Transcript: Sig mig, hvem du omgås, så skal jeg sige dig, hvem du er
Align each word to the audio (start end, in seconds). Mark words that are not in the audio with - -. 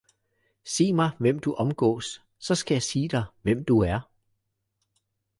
Sig 0.65 0.95
mig, 0.95 1.11
hvem 1.19 1.39
du 1.39 1.53
omgås, 1.53 2.21
så 2.39 2.55
skal 2.55 2.75
jeg 2.75 2.83
sige 2.83 3.07
dig, 3.07 3.23
hvem 3.43 3.65
du 3.65 3.79
er 3.79 4.01